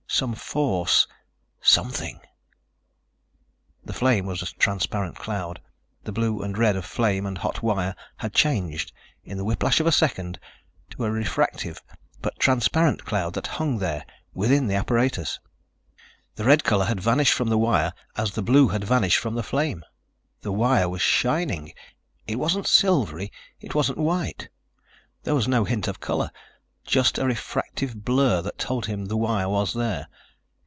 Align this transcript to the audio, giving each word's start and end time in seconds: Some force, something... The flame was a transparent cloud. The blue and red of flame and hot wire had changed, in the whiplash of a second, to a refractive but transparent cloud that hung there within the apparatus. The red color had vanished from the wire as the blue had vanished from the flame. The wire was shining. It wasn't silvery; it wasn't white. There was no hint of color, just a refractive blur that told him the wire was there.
Some 0.13 0.35
force, 0.35 1.07
something... 1.61 2.19
The 3.85 3.93
flame 3.93 4.27
was 4.27 4.41
a 4.43 4.53
transparent 4.53 5.15
cloud. 5.15 5.61
The 6.03 6.11
blue 6.11 6.43
and 6.43 6.55
red 6.55 6.75
of 6.75 6.85
flame 6.85 7.25
and 7.25 7.37
hot 7.39 7.63
wire 7.63 7.95
had 8.17 8.31
changed, 8.33 8.91
in 9.23 9.37
the 9.37 9.45
whiplash 9.45 9.79
of 9.79 9.87
a 9.87 9.91
second, 9.91 10.37
to 10.91 11.05
a 11.05 11.09
refractive 11.11 11.81
but 12.21 12.37
transparent 12.37 13.03
cloud 13.05 13.33
that 13.33 13.47
hung 13.57 13.79
there 13.79 14.05
within 14.33 14.67
the 14.67 14.75
apparatus. 14.75 15.39
The 16.35 16.43
red 16.45 16.63
color 16.65 16.85
had 16.85 16.99
vanished 16.99 17.33
from 17.33 17.47
the 17.49 17.57
wire 17.57 17.93
as 18.15 18.31
the 18.33 18.43
blue 18.43 18.67
had 18.67 18.83
vanished 18.83 19.17
from 19.17 19.33
the 19.33 19.41
flame. 19.43 19.83
The 20.41 20.51
wire 20.51 20.89
was 20.89 21.01
shining. 21.01 21.73
It 22.27 22.35
wasn't 22.35 22.67
silvery; 22.67 23.31
it 23.61 23.73
wasn't 23.73 23.97
white. 23.97 24.49
There 25.23 25.33
was 25.35 25.47
no 25.47 25.63
hint 25.63 25.87
of 25.87 25.99
color, 26.01 26.29
just 26.83 27.19
a 27.19 27.25
refractive 27.25 28.03
blur 28.03 28.41
that 28.41 28.57
told 28.57 28.87
him 28.87 29.05
the 29.05 29.15
wire 29.15 29.47
was 29.47 29.75
there. 29.75 30.07